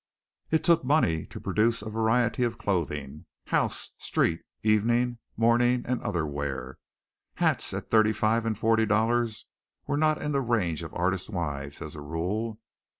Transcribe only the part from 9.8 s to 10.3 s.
were not